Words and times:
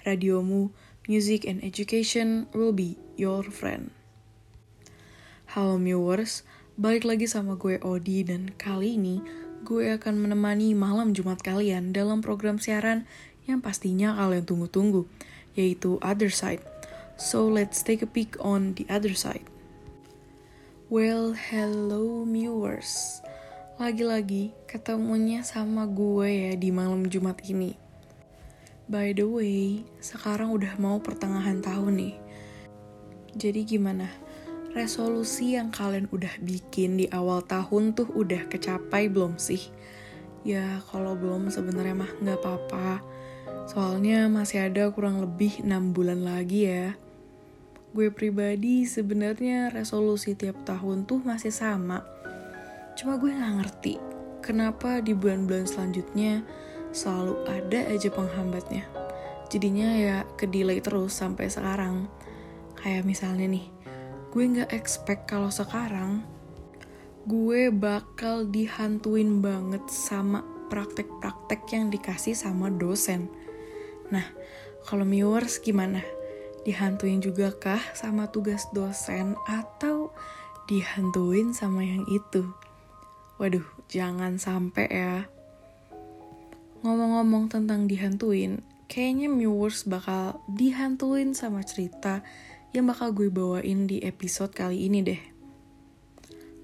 Radiomu, 0.00 0.72
music 1.06 1.44
and 1.46 1.62
education 1.62 2.50
will 2.50 2.74
be 2.74 2.98
your 3.14 3.46
friend. 3.46 3.94
Halo 5.54 5.78
viewers, 5.78 6.42
balik 6.74 7.06
lagi 7.06 7.30
sama 7.30 7.54
gue 7.54 7.78
Odi 7.78 8.26
dan 8.26 8.50
kali 8.58 8.98
ini 8.98 9.22
gue 9.62 9.94
akan 9.94 10.18
menemani 10.24 10.74
malam 10.74 11.14
Jumat 11.14 11.46
kalian 11.46 11.94
dalam 11.94 12.18
program 12.24 12.58
siaran 12.58 13.06
yang 13.44 13.60
pastinya 13.62 14.18
kalian 14.18 14.42
tunggu-tunggu, 14.42 15.06
yaitu 15.54 16.02
Other 16.02 16.32
Side. 16.32 16.64
So 17.20 17.44
let's 17.44 17.84
take 17.84 18.00
a 18.00 18.08
peek 18.08 18.40
on 18.40 18.80
the 18.80 18.88
other 18.88 19.12
side. 19.12 19.44
Well, 20.88 21.36
hello 21.36 22.24
viewers. 22.24 23.20
Lagi-lagi 23.80 24.52
ketemunya 24.68 25.40
sama 25.40 25.88
gue 25.88 26.28
ya 26.28 26.52
di 26.52 26.68
malam 26.68 27.08
Jumat 27.08 27.40
ini. 27.48 27.80
By 28.92 29.16
the 29.16 29.24
way, 29.24 29.88
sekarang 30.04 30.52
udah 30.52 30.76
mau 30.76 31.00
pertengahan 31.00 31.64
tahun 31.64 31.96
nih. 31.96 32.14
Jadi 33.40 33.64
gimana? 33.64 34.04
Resolusi 34.76 35.56
yang 35.56 35.72
kalian 35.72 36.12
udah 36.12 36.28
bikin 36.44 37.00
di 37.00 37.08
awal 37.08 37.40
tahun 37.40 37.96
tuh 37.96 38.12
udah 38.12 38.52
kecapai 38.52 39.08
belum 39.08 39.40
sih? 39.40 39.72
Ya 40.44 40.84
kalau 40.92 41.16
belum 41.16 41.48
sebenarnya 41.48 42.04
mah 42.04 42.12
nggak 42.20 42.36
apa-apa. 42.36 43.00
Soalnya 43.64 44.28
masih 44.28 44.68
ada 44.68 44.92
kurang 44.92 45.24
lebih 45.24 45.64
6 45.64 45.96
bulan 45.96 46.20
lagi 46.20 46.68
ya. 46.68 47.00
Gue 47.96 48.12
pribadi 48.12 48.84
sebenarnya 48.84 49.72
resolusi 49.72 50.36
tiap 50.36 50.68
tahun 50.68 51.08
tuh 51.08 51.24
masih 51.24 51.48
sama. 51.48 52.19
Cuma 53.00 53.16
gue 53.16 53.32
gak 53.32 53.54
ngerti 53.64 53.96
kenapa 54.44 55.00
di 55.00 55.16
bulan-bulan 55.16 55.64
selanjutnya 55.64 56.44
selalu 56.92 57.48
ada 57.48 57.88
aja 57.88 58.12
penghambatnya. 58.12 58.84
Jadinya 59.48 59.88
ya 59.96 60.16
ke 60.36 60.44
delay 60.44 60.84
terus 60.84 61.16
sampai 61.16 61.48
sekarang. 61.48 62.12
Kayak 62.76 63.08
misalnya 63.08 63.48
nih, 63.48 63.72
gue 64.28 64.44
gak 64.52 64.76
expect 64.76 65.32
kalau 65.32 65.48
sekarang 65.48 66.20
gue 67.24 67.72
bakal 67.72 68.44
dihantuin 68.44 69.40
banget 69.40 69.80
sama 69.88 70.44
praktek-praktek 70.68 71.72
yang 71.72 71.88
dikasih 71.88 72.36
sama 72.36 72.68
dosen. 72.68 73.32
Nah, 74.12 74.28
kalau 74.84 75.08
viewers 75.08 75.56
gimana? 75.56 76.04
dihantuin 76.68 77.24
juga 77.24 77.56
kah 77.56 77.80
sama 77.96 78.28
tugas 78.28 78.68
dosen 78.76 79.32
atau 79.48 80.12
dihantuin 80.68 81.56
sama 81.56 81.80
yang 81.80 82.04
itu? 82.12 82.44
Waduh, 83.40 83.64
jangan 83.88 84.36
sampai 84.36 84.84
ya. 84.92 85.24
Ngomong-ngomong 86.84 87.48
tentang 87.48 87.88
dihantuin, 87.88 88.60
kayaknya 88.84 89.32
viewers 89.32 89.88
bakal 89.88 90.44
dihantuin 90.44 91.32
sama 91.32 91.64
cerita 91.64 92.20
yang 92.76 92.92
bakal 92.92 93.16
gue 93.16 93.32
bawain 93.32 93.88
di 93.88 94.04
episode 94.04 94.52
kali 94.52 94.84
ini 94.84 95.00
deh. 95.00 95.22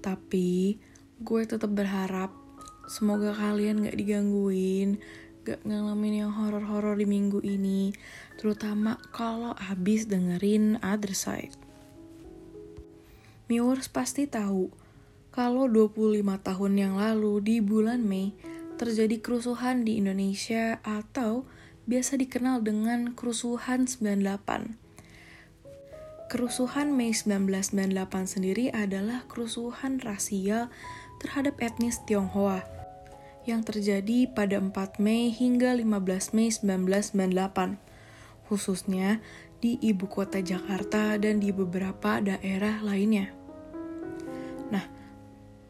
Tapi, 0.05 0.77
gue 1.17 1.41
tetap 1.49 1.73
berharap 1.73 2.29
semoga 2.85 3.33
kalian 3.33 3.81
gak 3.89 3.97
digangguin, 3.97 5.01
gak 5.49 5.65
ngalamin 5.65 6.29
yang 6.29 6.31
horor-horor 6.37 6.93
di 6.93 7.09
minggu 7.09 7.41
ini, 7.41 7.89
terutama 8.37 9.01
kalau 9.09 9.57
habis 9.57 10.05
dengerin 10.05 10.77
Other 10.85 11.17
Side. 11.17 11.57
Viewers 13.49 13.89
pasti 13.89 14.29
tahu 14.29 14.86
kalau 15.37 15.69
25 15.69 16.25
tahun 16.41 16.73
yang 16.81 16.97
lalu 16.97 17.37
di 17.45 17.55
bulan 17.61 18.01
Mei 18.01 18.33
terjadi 18.81 19.21
kerusuhan 19.21 19.85
di 19.85 20.01
Indonesia 20.01 20.81
atau 20.81 21.45
biasa 21.85 22.17
dikenal 22.17 22.65
dengan 22.65 23.13
kerusuhan 23.13 23.85
98. 23.85 24.33
Kerusuhan 26.33 26.89
Mei 26.89 27.13
1998 27.13 28.33
sendiri 28.33 28.73
adalah 28.73 29.29
kerusuhan 29.29 30.01
rasial 30.01 30.73
terhadap 31.21 31.61
etnis 31.61 32.01
Tionghoa 32.09 32.65
yang 33.45 33.61
terjadi 33.61 34.25
pada 34.33 34.57
4 34.57 34.73
Mei 34.97 35.29
hingga 35.29 35.77
15 35.77 36.33
Mei 36.33 36.49
1998, 36.49 37.77
khususnya 38.49 39.21
di 39.61 39.77
ibu 39.85 40.09
kota 40.09 40.41
Jakarta 40.41 41.13
dan 41.21 41.37
di 41.37 41.53
beberapa 41.53 42.25
daerah 42.25 42.81
lainnya. 42.81 43.36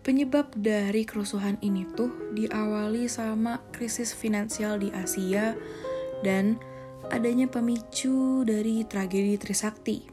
Penyebab 0.07 0.55
dari 0.55 1.03
kerusuhan 1.03 1.59
ini 1.59 1.83
tuh 1.83 2.31
diawali 2.31 3.11
sama 3.11 3.59
krisis 3.75 4.15
finansial 4.15 4.79
di 4.79 4.87
Asia 4.95 5.51
dan 6.23 6.55
adanya 7.11 7.51
pemicu 7.51 8.47
dari 8.47 8.87
tragedi 8.87 9.35
Trisakti, 9.35 10.07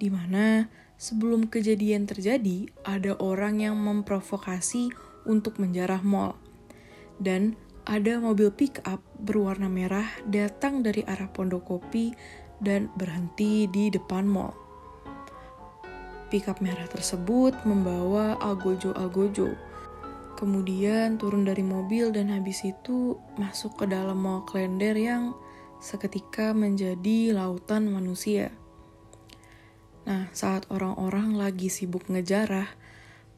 di 0.00 0.08
mana 0.08 0.72
sebelum 0.96 1.46
kejadian 1.52 2.08
terjadi 2.08 2.72
ada 2.82 3.14
orang 3.20 3.60
yang 3.62 3.76
memprovokasi 3.76 4.88
untuk 5.28 5.60
menjarah 5.60 6.00
mall. 6.00 6.34
Dan 7.20 7.54
ada 7.84 8.16
mobil 8.22 8.48
pick 8.48 8.80
up 8.88 9.04
berwarna 9.20 9.68
merah 9.68 10.06
datang 10.24 10.80
dari 10.80 11.04
arah 11.04 11.28
Pondokopi 11.28 12.14
dan 12.62 12.88
berhenti 12.96 13.68
di 13.68 13.90
depan 13.92 14.24
mall. 14.24 14.67
Pickup 16.28 16.60
merah 16.60 16.84
tersebut 16.84 17.56
membawa 17.64 18.36
Algojo-Algojo. 18.44 19.56
Kemudian 20.36 21.16
turun 21.16 21.48
dari 21.48 21.64
mobil 21.64 22.12
dan 22.12 22.28
habis 22.28 22.68
itu 22.68 23.16
masuk 23.40 23.80
ke 23.80 23.84
dalam 23.88 24.20
mall 24.20 24.44
Klender 24.44 24.92
yang 24.92 25.32
seketika 25.80 26.52
menjadi 26.52 27.32
lautan 27.32 27.88
manusia. 27.88 28.52
Nah, 30.04 30.28
saat 30.36 30.68
orang-orang 30.68 31.32
lagi 31.32 31.72
sibuk 31.72 32.12
ngejarah, 32.12 32.76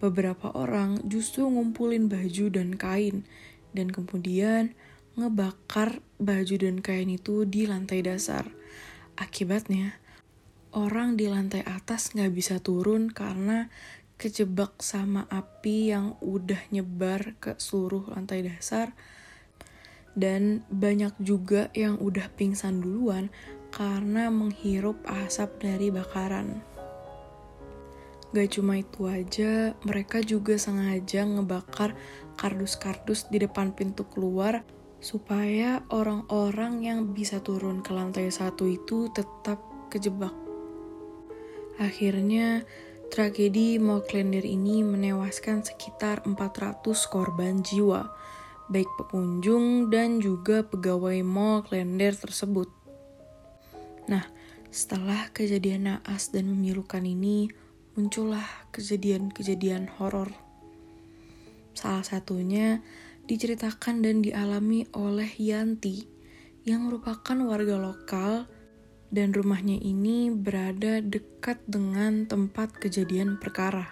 beberapa 0.03 0.51
orang 0.51 0.99
justru 1.07 1.47
ngumpulin 1.47 2.11
baju 2.11 2.47
dan 2.51 2.75
kain, 2.75 3.23
dan 3.71 3.95
kemudian 3.95 4.75
ngebakar 5.15 6.03
baju 6.19 6.55
dan 6.59 6.83
kain 6.83 7.07
itu 7.07 7.47
di 7.47 7.71
lantai 7.71 8.03
dasar. 8.03 8.51
Akibatnya, 9.15 10.00
orang 10.75 11.19
di 11.19 11.27
lantai 11.27 11.67
atas 11.67 12.15
nggak 12.15 12.33
bisa 12.35 12.57
turun 12.63 13.11
karena 13.11 13.71
kejebak 14.21 14.85
sama 14.85 15.25
api 15.33 15.97
yang 15.97 16.15
udah 16.21 16.61
nyebar 16.69 17.35
ke 17.41 17.57
seluruh 17.57 18.13
lantai 18.13 18.45
dasar 18.45 18.93
dan 20.13 20.67
banyak 20.69 21.17
juga 21.23 21.73
yang 21.73 21.97
udah 21.97 22.29
pingsan 22.37 22.85
duluan 22.85 23.33
karena 23.71 24.29
menghirup 24.29 24.99
asap 25.07 25.63
dari 25.63 25.89
bakaran. 25.89 26.61
Gak 28.31 28.61
cuma 28.61 28.79
itu 28.79 29.11
aja, 29.11 29.75
mereka 29.83 30.23
juga 30.23 30.55
sengaja 30.55 31.27
ngebakar 31.27 31.99
kardus-kardus 32.39 33.27
di 33.27 33.43
depan 33.43 33.75
pintu 33.75 34.07
keluar 34.07 34.63
supaya 35.03 35.83
orang-orang 35.91 36.85
yang 36.85 37.01
bisa 37.11 37.43
turun 37.43 37.83
ke 37.83 37.91
lantai 37.91 38.31
satu 38.31 38.71
itu 38.71 39.11
tetap 39.11 39.59
kejebak. 39.91 40.50
Akhirnya, 41.81 42.69
tragedi 43.09 43.81
Moklender 43.81 44.45
ini 44.45 44.85
menewaskan 44.85 45.65
sekitar 45.65 46.29
400 46.29 46.85
korban 47.09 47.65
jiwa, 47.65 48.13
baik 48.69 48.87
pengunjung 49.01 49.89
dan 49.89 50.21
juga 50.21 50.61
pegawai 50.61 51.25
Mall 51.25 51.65
Klender 51.65 52.13
tersebut. 52.13 52.69
Nah, 54.13 54.29
setelah 54.69 55.33
kejadian 55.33 55.89
naas 55.89 56.29
dan 56.29 56.53
memilukan 56.53 57.01
ini, 57.01 57.49
muncullah 57.97 58.45
kejadian-kejadian 58.77 59.89
horor. 59.97 60.37
Salah 61.73 62.05
satunya 62.05 62.85
diceritakan 63.25 64.05
dan 64.05 64.21
dialami 64.21 64.85
oleh 64.93 65.33
Yanti 65.41 66.05
yang 66.69 66.85
merupakan 66.85 67.41
warga 67.49 67.81
lokal 67.81 68.45
dan 69.11 69.35
rumahnya 69.35 69.79
ini 69.79 70.31
berada 70.31 71.03
dekat 71.03 71.59
dengan 71.67 72.27
tempat 72.31 72.71
kejadian 72.79 73.39
perkara. 73.43 73.91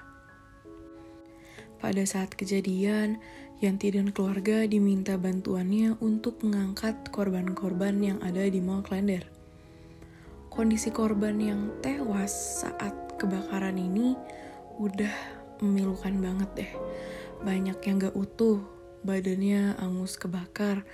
Pada 1.78 2.02
saat 2.06 2.34
kejadian, 2.34 3.22
Yanti 3.58 3.90
dan 3.90 4.14
keluarga 4.14 4.70
diminta 4.70 5.18
bantuannya 5.18 5.98
untuk 5.98 6.46
mengangkat 6.46 7.10
korban-korban 7.10 7.98
yang 7.98 8.18
ada 8.22 8.46
di 8.46 8.62
Mall 8.62 8.86
Klender. 8.86 9.26
Kondisi 10.46 10.94
korban 10.94 11.38
yang 11.42 11.74
tewas 11.82 12.62
saat 12.62 12.94
kebakaran 13.18 13.74
ini 13.74 14.14
udah 14.78 15.10
memilukan 15.58 16.14
banget 16.22 16.50
deh. 16.54 16.72
Banyak 17.42 17.78
yang 17.82 17.98
gak 17.98 18.14
utuh, 18.14 18.62
badannya 19.02 19.74
angus 19.82 20.14
kebakar, 20.14 20.86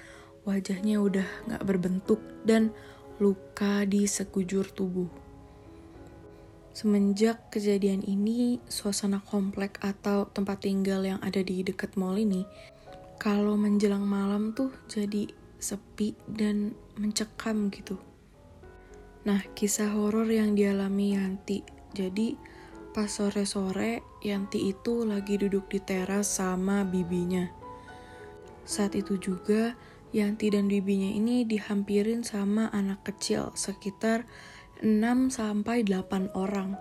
wajahnya 0.49 1.01
udah 1.05 1.29
gak 1.49 1.65
berbentuk, 1.69 2.21
dan 2.49 2.73
luka 3.23 3.87
di 3.87 4.11
sekujur 4.11 4.75
tubuh. 4.75 5.07
Semenjak 6.75 7.55
kejadian 7.55 8.03
ini, 8.03 8.59
suasana 8.67 9.23
komplek 9.23 9.79
atau 9.79 10.27
tempat 10.27 10.67
tinggal 10.67 11.07
yang 11.07 11.23
ada 11.23 11.39
di 11.39 11.63
dekat 11.63 11.95
mall 11.95 12.19
ini, 12.19 12.43
kalau 13.23 13.55
menjelang 13.55 14.03
malam 14.03 14.51
tuh 14.51 14.75
jadi 14.91 15.31
sepi 15.63 16.19
dan 16.27 16.75
mencekam 16.99 17.71
gitu. 17.71 17.95
Nah, 19.25 19.41
kisah 19.55 19.95
horor 19.95 20.27
yang 20.27 20.59
dialami 20.59 21.15
Yanti 21.15 21.63
jadi 21.95 22.35
pas 22.91 23.07
sore-sore 23.07 24.03
Yanti 24.27 24.75
itu 24.75 25.07
lagi 25.07 25.39
duduk 25.39 25.71
di 25.71 25.79
teras 25.79 26.43
sama 26.43 26.83
bibinya. 26.83 27.47
Saat 28.67 28.99
itu 28.99 29.15
juga 29.23 29.79
Yanti 30.15 30.47
dan 30.47 30.71
bibinya 30.71 31.11
ini 31.11 31.43
dihampirin 31.43 32.23
sama 32.23 32.71
anak 32.71 33.03
kecil 33.03 33.51
sekitar 33.59 34.23
6 34.79 34.95
sampai 35.35 35.83
8 35.83 36.31
orang. 36.39 36.79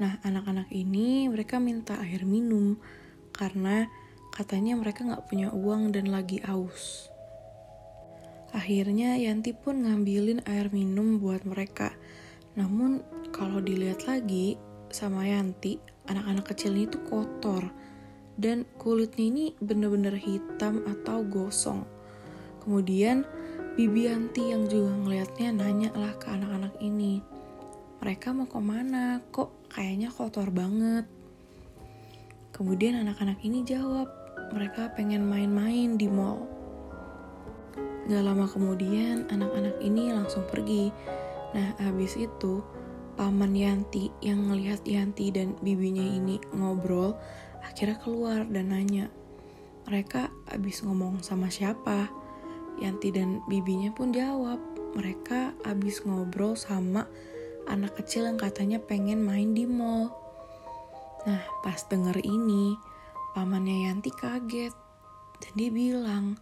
Nah, 0.00 0.16
anak-anak 0.24 0.72
ini 0.72 1.28
mereka 1.28 1.60
minta 1.60 2.00
air 2.00 2.24
minum 2.24 2.80
karena 3.36 3.92
katanya 4.32 4.72
mereka 4.80 5.04
nggak 5.04 5.28
punya 5.28 5.52
uang 5.52 5.92
dan 5.92 6.08
lagi 6.08 6.40
aus. 6.48 7.12
Akhirnya 8.56 9.20
Yanti 9.20 9.52
pun 9.52 9.84
ngambilin 9.84 10.40
air 10.48 10.72
minum 10.72 11.20
buat 11.20 11.44
mereka. 11.44 11.92
Namun 12.56 13.04
kalau 13.36 13.60
dilihat 13.60 14.08
lagi 14.08 14.56
sama 14.88 15.28
Yanti, 15.28 15.76
anak-anak 16.08 16.56
kecil 16.56 16.72
ini 16.72 16.88
tuh 16.88 17.04
kotor 17.04 17.68
dan 18.40 18.64
kulitnya 18.80 19.28
ini 19.28 19.44
bener-bener 19.60 20.16
hitam 20.16 20.88
atau 20.88 21.20
gosong. 21.20 21.84
Kemudian 22.62 23.26
Bibi 23.74 24.06
Yanti 24.06 24.54
yang 24.54 24.70
juga 24.70 24.94
ngelihatnya 24.94 25.48
nanya 25.50 25.90
lah 25.98 26.14
ke 26.14 26.30
anak-anak 26.30 26.78
ini, 26.78 27.18
mereka 27.98 28.30
mau 28.30 28.46
ke 28.46 28.60
mana? 28.62 29.18
Kok 29.34 29.74
kayaknya 29.74 30.14
kotor 30.14 30.54
banget? 30.54 31.10
Kemudian 32.54 33.02
anak-anak 33.02 33.42
ini 33.42 33.66
jawab, 33.66 34.06
mereka 34.54 34.94
pengen 34.94 35.26
main-main 35.26 35.98
di 35.98 36.06
mall. 36.06 36.46
Gak 38.06 38.22
lama 38.22 38.46
kemudian 38.46 39.26
anak-anak 39.30 39.82
ini 39.82 40.14
langsung 40.14 40.46
pergi 40.46 40.90
Nah, 41.52 41.76
habis 41.76 42.16
itu 42.16 42.64
paman 43.16 43.52
Yanti 43.52 44.08
yang 44.24 44.48
ngelihat 44.48 44.80
Yanti 44.88 45.28
dan 45.28 45.52
bibinya 45.60 46.00
ini 46.00 46.40
ngobrol, 46.56 47.12
akhirnya 47.60 48.00
keluar 48.00 48.48
dan 48.48 48.72
nanya, 48.72 49.12
mereka 49.84 50.32
habis 50.48 50.80
ngomong 50.80 51.20
sama 51.20 51.52
siapa? 51.52 52.08
Yanti 52.80 53.12
dan 53.12 53.44
bibinya 53.50 53.92
pun 53.92 54.14
jawab, 54.14 54.58
mereka 54.96 55.52
habis 55.64 56.04
ngobrol 56.04 56.56
sama 56.56 57.08
anak 57.68 57.96
kecil 58.00 58.28
yang 58.28 58.38
katanya 58.40 58.78
pengen 58.82 59.24
main 59.24 59.52
di 59.52 59.68
mall. 59.68 60.12
Nah, 61.24 61.42
pas 61.62 61.78
denger 61.86 62.18
ini, 62.24 62.74
pamannya 63.36 63.88
Yanti 63.90 64.10
kaget. 64.10 64.74
Dan 65.42 65.52
dia 65.54 65.70
bilang, 65.70 66.38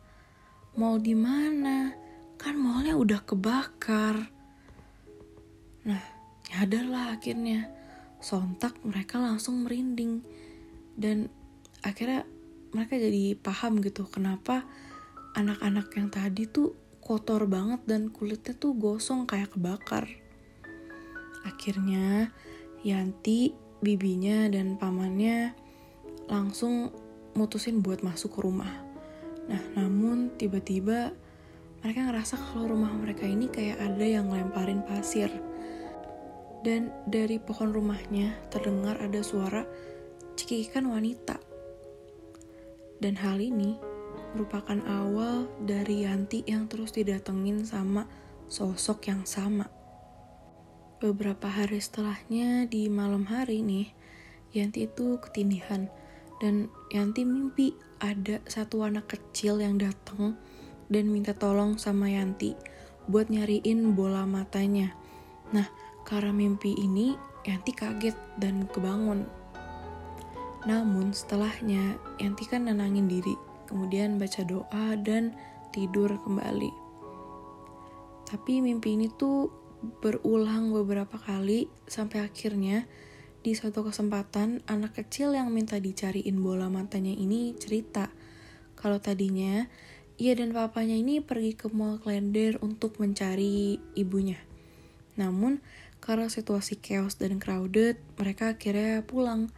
mall 0.76 1.00
di 1.00 1.12
mana? 1.12 1.92
Kan 2.40 2.56
mallnya 2.56 2.96
udah 2.96 3.20
kebakar. 3.24 4.16
Nah, 5.84 6.04
nyadarlah 6.52 7.16
akhirnya. 7.16 7.68
Sontak 8.20 8.76
mereka 8.84 9.20
langsung 9.20 9.64
merinding. 9.64 10.24
Dan 10.96 11.28
akhirnya 11.84 12.24
mereka 12.72 12.96
jadi 12.96 13.36
paham 13.36 13.80
gitu 13.84 14.08
kenapa 14.08 14.64
anak-anak 15.34 15.86
yang 15.94 16.08
tadi 16.10 16.46
tuh 16.50 16.74
kotor 16.98 17.46
banget 17.50 17.82
dan 17.86 18.10
kulitnya 18.10 18.54
tuh 18.54 18.74
gosong 18.74 19.26
kayak 19.26 19.54
kebakar. 19.54 20.06
Akhirnya 21.46 22.30
Yanti, 22.80 23.52
bibinya 23.80 24.48
dan 24.48 24.76
pamannya 24.76 25.52
langsung 26.28 26.92
mutusin 27.34 27.82
buat 27.84 28.04
masuk 28.04 28.38
ke 28.38 28.40
rumah. 28.44 28.70
Nah, 29.50 29.62
namun 29.74 30.30
tiba-tiba 30.38 31.12
mereka 31.80 32.00
ngerasa 32.06 32.36
kalau 32.36 32.76
rumah 32.76 32.92
mereka 32.92 33.24
ini 33.24 33.48
kayak 33.48 33.80
ada 33.80 34.04
yang 34.04 34.28
lemparin 34.28 34.84
pasir 34.84 35.32
dan 36.60 36.92
dari 37.08 37.40
pohon 37.40 37.72
rumahnya 37.72 38.36
terdengar 38.52 39.00
ada 39.00 39.24
suara 39.24 39.64
cekikikan 40.36 40.88
wanita. 40.88 41.40
Dan 43.00 43.16
hal 43.16 43.40
ini 43.40 43.80
merupakan 44.34 44.78
awal 44.86 45.50
dari 45.64 46.06
Yanti 46.06 46.46
yang 46.46 46.70
terus 46.70 46.94
didatengin 46.94 47.66
sama 47.66 48.06
sosok 48.50 49.10
yang 49.10 49.22
sama. 49.26 49.66
Beberapa 51.00 51.48
hari 51.48 51.80
setelahnya 51.80 52.68
di 52.68 52.92
malam 52.92 53.24
hari 53.24 53.64
nih, 53.64 53.88
Yanti 54.52 54.84
itu 54.84 55.16
ketindihan 55.22 55.88
dan 56.42 56.68
Yanti 56.92 57.24
mimpi 57.24 57.72
ada 58.00 58.40
satu 58.48 58.84
anak 58.84 59.12
kecil 59.12 59.60
yang 59.60 59.76
datang 59.80 60.36
dan 60.90 61.08
minta 61.08 61.32
tolong 61.36 61.78
sama 61.78 62.10
Yanti 62.10 62.52
buat 63.06 63.30
nyariin 63.32 63.94
bola 63.94 64.28
matanya. 64.28 64.92
Nah, 65.50 65.66
karena 66.06 66.30
mimpi 66.34 66.74
ini, 66.74 67.14
Yanti 67.46 67.72
kaget 67.72 68.16
dan 68.36 68.68
kebangun. 68.68 69.24
Namun 70.68 71.16
setelahnya, 71.16 71.96
Yanti 72.20 72.44
kan 72.44 72.68
nenangin 72.68 73.08
diri, 73.08 73.32
kemudian 73.70 74.18
baca 74.18 74.42
doa 74.42 74.98
dan 74.98 75.38
tidur 75.70 76.18
kembali. 76.26 76.74
Tapi 78.26 78.58
mimpi 78.58 78.98
ini 78.98 79.06
tuh 79.06 79.54
berulang 80.02 80.74
beberapa 80.74 81.16
kali 81.16 81.70
sampai 81.86 82.26
akhirnya 82.26 82.90
di 83.40 83.56
suatu 83.56 83.86
kesempatan 83.86 84.60
anak 84.68 85.00
kecil 85.00 85.32
yang 85.32 85.48
minta 85.48 85.80
dicariin 85.80 86.36
bola 86.44 86.68
matanya 86.68 87.14
ini 87.14 87.56
cerita 87.56 88.12
kalau 88.76 89.00
tadinya 89.00 89.64
ia 90.20 90.36
dan 90.36 90.52
papanya 90.52 90.96
ini 90.96 91.24
pergi 91.24 91.56
ke 91.56 91.72
mall 91.72 91.96
Klender 91.96 92.60
untuk 92.60 93.00
mencari 93.00 93.80
ibunya. 93.96 94.36
Namun 95.16 95.64
karena 96.00 96.28
situasi 96.28 96.80
chaos 96.80 97.16
dan 97.16 97.40
crowded, 97.40 98.00
mereka 98.16 98.56
akhirnya 98.56 99.04
pulang. 99.04 99.48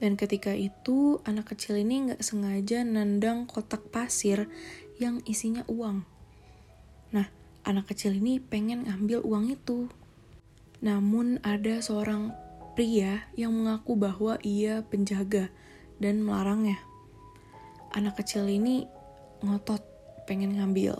Dan 0.00 0.16
ketika 0.16 0.56
itu, 0.56 1.20
anak 1.28 1.52
kecil 1.52 1.76
ini 1.76 2.08
nggak 2.08 2.24
sengaja 2.24 2.80
nendang 2.82 3.44
kotak 3.44 3.92
pasir 3.92 4.48
yang 4.96 5.20
isinya 5.28 5.60
uang. 5.68 6.08
Nah, 7.12 7.28
anak 7.68 7.92
kecil 7.92 8.16
ini 8.16 8.40
pengen 8.40 8.88
ngambil 8.88 9.20
uang 9.20 9.52
itu. 9.52 9.92
Namun 10.80 11.36
ada 11.44 11.84
seorang 11.84 12.32
pria 12.72 13.28
yang 13.36 13.52
mengaku 13.52 13.92
bahwa 13.92 14.40
ia 14.40 14.80
penjaga 14.88 15.52
dan 16.00 16.24
melarangnya. 16.24 16.80
Anak 17.92 18.24
kecil 18.24 18.48
ini 18.48 18.88
ngotot 19.44 19.84
pengen 20.24 20.56
ngambil. 20.56 20.96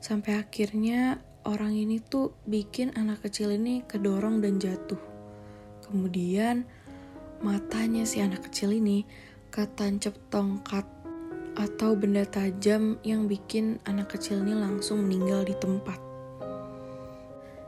Sampai 0.00 0.40
akhirnya 0.40 1.20
orang 1.44 1.76
ini 1.76 2.00
tuh 2.00 2.32
bikin 2.48 2.96
anak 2.96 3.24
kecil 3.28 3.52
ini 3.52 3.84
kedorong 3.84 4.40
dan 4.40 4.56
jatuh. 4.56 5.00
Kemudian 5.84 6.64
matanya 7.44 8.08
si 8.08 8.24
anak 8.24 8.48
kecil 8.48 8.72
ini 8.72 9.04
ketancap 9.52 10.16
tongkat 10.32 10.88
atau 11.60 11.92
benda 11.92 12.24
tajam 12.24 12.96
yang 13.04 13.28
bikin 13.28 13.76
anak 13.84 14.16
kecil 14.16 14.40
ini 14.40 14.56
langsung 14.56 15.04
meninggal 15.04 15.44
di 15.44 15.52
tempat. 15.60 16.00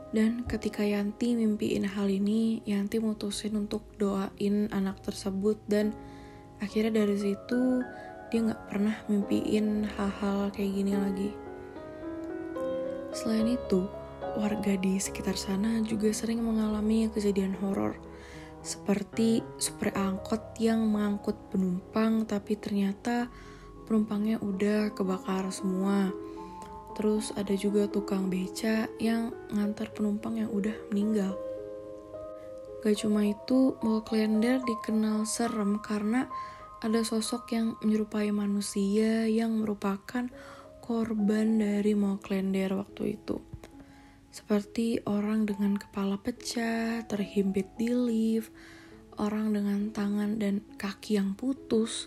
Dan 0.09 0.49
ketika 0.49 0.81
Yanti 0.81 1.37
mimpiin 1.37 1.85
hal 1.85 2.09
ini, 2.09 2.65
Yanti 2.65 2.97
mutusin 2.97 3.53
untuk 3.53 3.85
doain 4.01 4.65
anak 4.73 4.97
tersebut 5.05 5.61
dan 5.69 5.93
akhirnya 6.57 7.05
dari 7.05 7.15
situ 7.15 7.85
dia 8.33 8.39
nggak 8.49 8.63
pernah 8.73 8.97
mimpiin 9.05 9.85
hal-hal 9.93 10.49
kayak 10.57 10.73
gini 10.73 10.93
lagi. 10.97 11.29
Selain 13.13 13.45
itu, 13.45 13.85
warga 14.41 14.73
di 14.73 14.97
sekitar 14.97 15.37
sana 15.37 15.79
juga 15.85 16.09
sering 16.09 16.41
mengalami 16.41 17.07
kejadian 17.13 17.53
horor 17.61 18.06
seperti 18.67 19.39
super 19.55 19.95
angkot 19.95 20.59
yang 20.59 20.83
mengangkut 20.91 21.39
penumpang 21.47 22.27
tapi 22.27 22.59
ternyata 22.59 23.31
penumpangnya 23.87 24.43
udah 24.43 24.91
kebakar 24.91 25.47
semua. 25.55 26.11
Terus 26.99 27.31
ada 27.39 27.55
juga 27.55 27.87
tukang 27.87 28.27
beca 28.27 28.91
yang 28.99 29.31
ngantar 29.55 29.95
penumpang 29.95 30.43
yang 30.43 30.51
udah 30.51 30.75
meninggal. 30.91 31.39
Gak 32.83 32.99
cuma 32.99 33.23
itu, 33.23 33.79
Mall 33.79 34.03
Klender 34.03 34.59
dikenal 34.67 35.23
serem 35.23 35.79
karena 35.79 36.27
ada 36.83 37.01
sosok 37.01 37.49
yang 37.55 37.79
menyerupai 37.79 38.29
manusia 38.35 39.25
yang 39.25 39.63
merupakan 39.63 40.27
korban 40.83 41.57
dari 41.57 41.95
Mall 41.95 42.19
Klender 42.19 42.75
waktu 42.75 43.17
itu. 43.17 43.46
Seperti 44.37 45.01
orang 45.09 45.49
dengan 45.49 45.81
kepala 45.81 46.21
pecah, 46.21 47.01
terhimpit 47.09 47.73
di 47.73 47.89
lift, 47.89 48.53
orang 49.17 49.49
dengan 49.49 49.89
tangan 49.89 50.37
dan 50.37 50.61
kaki 50.77 51.17
yang 51.17 51.33
putus, 51.33 52.05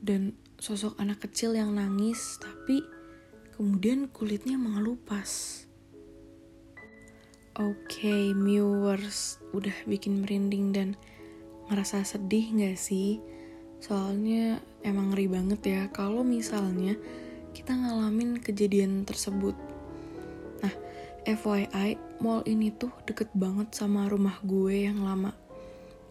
dan 0.00 0.32
sosok 0.56 0.96
anak 0.96 1.20
kecil 1.28 1.52
yang 1.52 1.76
nangis 1.76 2.40
tapi 2.40 2.80
kemudian 3.60 4.08
kulitnya 4.08 4.56
mengelupas. 4.56 5.64
Oke, 7.60 8.08
okay, 8.08 8.24
viewers 8.32 9.36
udah 9.52 9.76
bikin 9.84 10.24
merinding 10.24 10.72
dan 10.72 10.88
ngerasa 11.68 12.08
sedih 12.08 12.56
gak 12.56 12.80
sih? 12.80 13.20
Soalnya 13.84 14.64
emang 14.80 15.12
ngeri 15.12 15.28
banget 15.28 15.60
ya 15.60 15.82
kalau 15.92 16.24
misalnya 16.24 16.96
kita 17.52 17.76
ngalamin 17.76 18.40
kejadian 18.40 19.04
tersebut. 19.04 19.75
FYI, 21.26 21.98
mall 22.22 22.46
ini 22.46 22.70
tuh 22.70 22.94
deket 23.02 23.34
banget 23.34 23.74
sama 23.74 24.06
rumah 24.06 24.38
gue 24.46 24.86
yang 24.86 25.02
lama. 25.02 25.34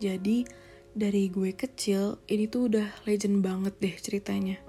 Jadi, 0.04 0.44
dari 0.92 1.32
gue 1.32 1.56
kecil 1.56 2.20
ini 2.28 2.52
tuh 2.52 2.68
udah 2.68 3.08
legend 3.08 3.40
banget 3.40 3.80
deh 3.80 3.96
ceritanya. 3.96 4.60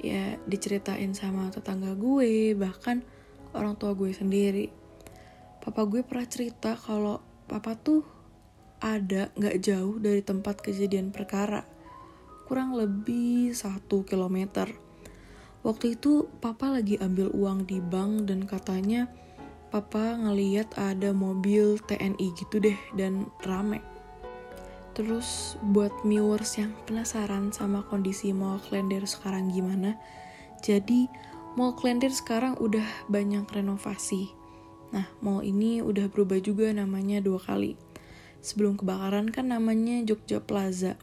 Ya 0.00 0.40
diceritain 0.48 1.12
sama 1.12 1.52
tetangga 1.52 1.92
gue 1.96 2.56
bahkan 2.56 3.04
orang 3.52 3.76
tua 3.76 3.92
gue 3.92 4.12
sendiri. 4.12 4.72
Papa 5.60 5.88
gue 5.88 6.00
pernah 6.04 6.28
cerita 6.28 6.76
kalau 6.76 7.20
papa 7.44 7.76
tuh 7.76 8.04
ada 8.80 9.32
nggak 9.36 9.56
jauh 9.64 9.96
dari 9.96 10.20
tempat 10.20 10.60
kejadian 10.60 11.12
perkara. 11.12 11.64
Kurang 12.44 12.76
lebih 12.76 13.56
satu 13.56 14.04
kilometer. 14.04 14.68
Waktu 15.64 15.96
itu 15.96 16.28
papa 16.44 16.68
lagi 16.68 17.00
ambil 17.00 17.32
uang 17.32 17.64
di 17.64 17.80
bank 17.80 18.28
dan 18.28 18.44
katanya 18.44 19.08
papa 19.74 20.14
ngeliat 20.14 20.78
ada 20.78 21.10
mobil 21.10 21.82
TNI 21.82 22.30
gitu 22.38 22.62
deh 22.62 22.78
dan 22.94 23.26
rame 23.42 23.82
Terus 24.94 25.58
buat 25.74 25.90
viewers 26.06 26.54
yang 26.54 26.70
penasaran 26.86 27.50
sama 27.50 27.82
kondisi 27.90 28.30
Mall 28.30 28.62
Klender 28.62 29.02
sekarang 29.10 29.50
gimana, 29.50 29.98
jadi 30.62 31.10
Mall 31.58 31.74
Klender 31.74 32.14
sekarang 32.14 32.54
udah 32.62 32.86
banyak 33.10 33.42
renovasi. 33.50 34.30
Nah, 34.94 35.10
mall 35.18 35.42
ini 35.42 35.82
udah 35.82 36.06
berubah 36.06 36.38
juga 36.38 36.70
namanya 36.70 37.18
dua 37.18 37.42
kali. 37.42 37.74
Sebelum 38.38 38.78
kebakaran 38.78 39.34
kan 39.34 39.50
namanya 39.50 39.98
Jogja 40.06 40.38
Plaza. 40.38 40.94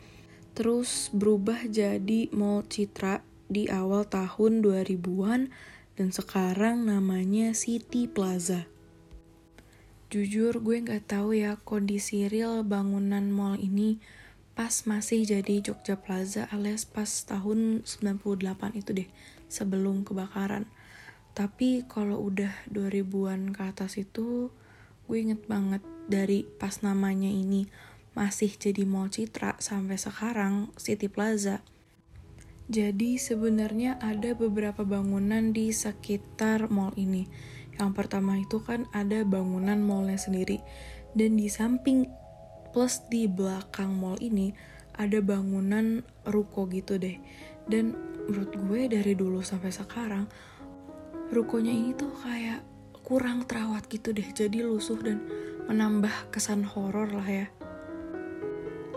Terus 0.55 1.11
berubah 1.11 1.67
jadi 1.67 2.31
Mall 2.31 2.63
Citra 2.71 3.19
di 3.51 3.67
awal 3.67 4.07
tahun 4.07 4.63
2000-an 4.63 5.51
dan 6.00 6.15
sekarang 6.15 6.88
namanya 6.88 7.51
City 7.51 8.07
Plaza. 8.07 8.67
Jujur 10.12 10.60
gue 10.60 10.77
nggak 10.83 11.07
tahu 11.07 11.39
ya 11.39 11.55
kondisi 11.63 12.27
real 12.27 12.67
bangunan 12.67 13.31
mall 13.31 13.55
ini 13.55 14.00
pas 14.51 14.83
masih 14.83 15.24
jadi 15.24 15.63
Jogja 15.63 15.95
Plaza 15.95 16.51
alias 16.51 16.83
pas 16.83 17.07
tahun 17.07 17.88
98 17.88 18.75
itu 18.75 18.91
deh 18.91 19.10
sebelum 19.48 20.03
kebakaran. 20.03 20.67
Tapi 21.31 21.88
kalau 21.88 22.27
udah 22.27 22.51
2000-an 22.67 23.55
ke 23.55 23.62
atas 23.63 23.95
itu 23.95 24.51
gue 25.07 25.17
inget 25.17 25.48
banget 25.48 25.79
dari 26.12 26.43
pas 26.43 26.83
namanya 26.83 27.31
ini 27.31 27.71
masih 28.12 28.51
jadi 28.51 28.83
Mall 28.83 29.07
Citra 29.07 29.55
sampai 29.63 29.95
sekarang 29.95 30.75
City 30.75 31.07
Plaza. 31.07 31.63
Jadi 32.71 33.19
sebenarnya 33.19 33.99
ada 33.99 34.31
beberapa 34.31 34.87
bangunan 34.87 35.51
di 35.51 35.75
sekitar 35.75 36.71
mall 36.71 36.95
ini 36.95 37.27
yang 37.81 37.97
pertama 37.97 38.37
itu 38.37 38.59
kan 38.61 38.85
ada 38.93 39.23
bangunan 39.23 39.81
mallnya 39.81 40.21
sendiri. 40.21 40.61
Dan 41.17 41.35
di 41.35 41.49
samping 41.49 42.07
plus 42.71 43.03
di 43.09 43.25
belakang 43.25 43.97
mall 43.97 44.21
ini 44.21 44.53
ada 44.95 45.17
bangunan 45.23 46.05
ruko 46.29 46.69
gitu 46.69 47.01
deh. 47.01 47.17
Dan 47.67 47.97
menurut 48.29 48.53
gue 48.53 48.81
dari 48.91 49.13
dulu 49.17 49.41
sampai 49.41 49.73
sekarang 49.73 50.29
rukonya 51.31 51.73
ini 51.73 51.97
tuh 51.97 52.13
kayak 52.21 52.61
kurang 53.01 53.49
terawat 53.49 53.89
gitu 53.89 54.13
deh. 54.13 54.29
Jadi 54.29 54.61
lusuh 54.61 54.99
dan 54.99 55.25
menambah 55.65 56.29
kesan 56.29 56.61
horor 56.61 57.09
lah 57.11 57.27
ya. 57.27 57.47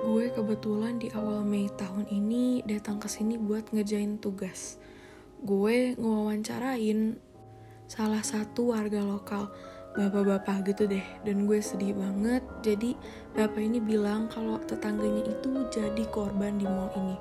Gue 0.05 0.29
kebetulan 0.29 1.01
di 1.01 1.09
awal 1.17 1.41
Mei 1.49 1.65
tahun 1.81 2.05
ini 2.13 2.61
datang 2.69 3.01
ke 3.01 3.09
sini 3.09 3.41
buat 3.41 3.73
ngejain 3.73 4.21
tugas. 4.21 4.77
Gue 5.41 5.97
ngewawancarain 5.97 7.17
salah 7.89 8.21
satu 8.21 8.77
warga 8.77 9.01
lokal 9.01 9.49
bapak-bapak 9.97 10.69
gitu 10.69 10.85
deh. 10.93 11.01
Dan 11.25 11.49
gue 11.49 11.57
sedih 11.57 11.97
banget 11.97 12.45
jadi 12.61 12.93
bapak 13.33 13.65
ini 13.65 13.81
bilang 13.81 14.29
kalau 14.29 14.61
tetangganya 14.61 15.25
itu 15.25 15.65
jadi 15.73 16.05
korban 16.13 16.61
di 16.61 16.69
mall 16.69 16.93
ini. 17.01 17.17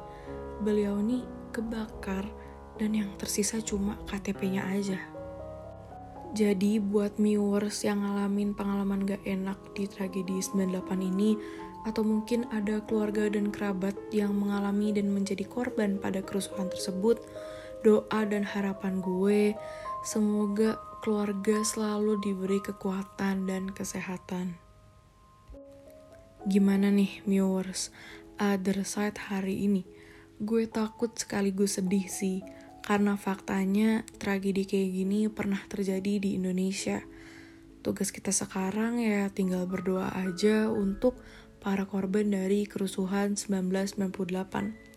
Beliau 0.59 0.99
ini 0.99 1.23
kebakar 1.55 2.27
dan 2.75 2.99
yang 2.99 3.15
tersisa 3.15 3.63
cuma 3.63 3.95
KTP-nya 4.11 4.67
aja. 4.67 4.99
Jadi 6.35 6.83
buat 6.83 7.15
viewers 7.15 7.87
yang 7.87 8.03
ngalamin 8.03 8.51
pengalaman 8.51 9.07
gak 9.07 9.23
enak 9.23 9.55
di 9.71 9.87
tragedi 9.87 10.43
98 10.43 10.99
ini 10.99 11.37
atau 11.83 12.03
mungkin 12.03 12.47
ada 12.51 12.79
keluarga 12.87 13.27
dan 13.27 13.51
kerabat 13.51 13.95
yang 14.15 14.31
mengalami 14.35 14.95
dan 14.95 15.11
menjadi 15.11 15.43
korban 15.47 15.99
pada 15.99 16.23
kerusuhan 16.23 16.71
tersebut, 16.71 17.19
doa 17.83 18.21
dan 18.23 18.47
harapan 18.47 19.03
gue 19.03 19.53
semoga 20.03 20.79
keluarga 21.03 21.63
selalu 21.63 22.19
diberi 22.23 22.63
kekuatan 22.63 23.47
dan 23.47 23.71
kesehatan. 23.71 24.55
Gimana 26.47 26.91
nih 26.91 27.23
viewers, 27.23 27.91
other 28.39 28.83
side 28.83 29.15
hari 29.31 29.63
ini? 29.67 29.83
Gue 30.39 30.67
takut 30.67 31.15
sekaligus 31.15 31.79
sedih 31.79 32.07
sih, 32.07 32.43
karena 32.83 33.15
faktanya 33.15 34.03
tragedi 34.19 34.67
kayak 34.67 34.89
gini 34.91 35.19
pernah 35.31 35.59
terjadi 35.71 36.19
di 36.19 36.35
Indonesia. 36.35 36.99
Tugas 37.83 38.11
kita 38.11 38.31
sekarang 38.31 38.99
ya 38.99 39.27
tinggal 39.31 39.67
berdoa 39.67 40.11
aja 40.15 40.71
untuk 40.71 41.19
para 41.63 41.87
korban 41.87 42.27
dari 42.27 42.67
kerusuhan 42.67 43.39
1998 43.39 44.93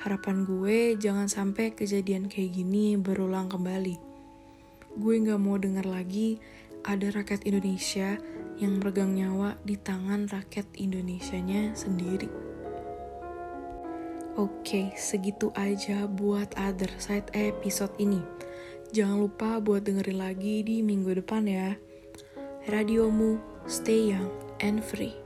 Harapan 0.00 0.48
gue 0.48 0.96
jangan 0.96 1.28
sampai 1.28 1.76
kejadian 1.76 2.32
kayak 2.32 2.56
gini 2.56 2.96
berulang 2.96 3.52
kembali. 3.52 4.00
Gue 4.96 5.20
gak 5.20 5.36
mau 5.36 5.60
dengar 5.60 5.84
lagi 5.84 6.40
ada 6.88 7.12
rakyat 7.12 7.44
Indonesia 7.44 8.16
yang 8.56 8.80
meregang 8.80 9.12
nyawa 9.12 9.60
di 9.60 9.76
tangan 9.76 10.24
rakyat 10.32 10.64
Indonesianya 10.80 11.76
sendiri. 11.76 12.32
Oke, 14.40 14.96
segitu 14.96 15.52
aja 15.52 16.08
buat 16.08 16.56
Other 16.56 16.88
Side 16.96 17.36
episode 17.36 17.92
ini. 18.00 18.24
Jangan 18.96 19.20
lupa 19.20 19.60
buat 19.60 19.84
dengerin 19.84 20.16
lagi 20.16 20.64
di 20.64 20.80
minggu 20.80 21.12
depan 21.20 21.44
ya. 21.44 21.76
Radiomu, 22.72 23.36
stay 23.68 24.16
young 24.16 24.32
and 24.64 24.80
free. 24.80 25.19